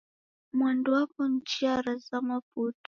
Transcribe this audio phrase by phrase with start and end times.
[0.57, 2.77] Mwanduu wapo chia ra zama putu